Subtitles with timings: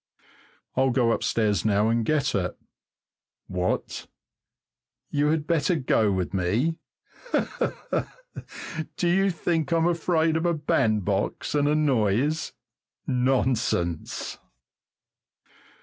[0.75, 2.57] I'll go upstairs now and get it.
[3.45, 4.07] What?
[5.11, 6.77] You had better go with me?
[7.33, 7.43] Ha,
[7.91, 8.07] ha!
[8.97, 12.51] do you think I'm afraid of a bandbox and a noise?
[13.05, 14.39] Nonsense!